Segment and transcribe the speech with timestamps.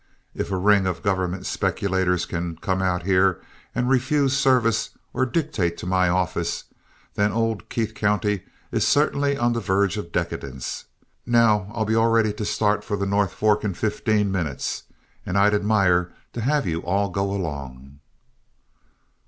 [0.33, 3.39] If a ring of government speculators can come out here
[3.75, 6.63] and refuse service, or dictate to my office,
[7.13, 8.41] then old Keith County
[8.71, 10.85] is certainly on the verge of decadence.
[11.23, 14.85] Now, I'll be all ready to start for the North Fork in fifteen minutes,
[15.23, 17.99] and I'd admire to have you all go along."